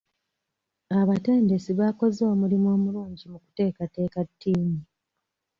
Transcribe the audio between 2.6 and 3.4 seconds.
omulungi